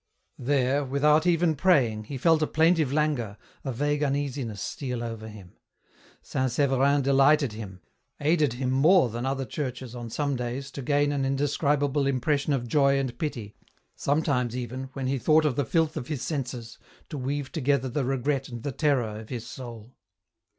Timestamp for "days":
10.35-10.71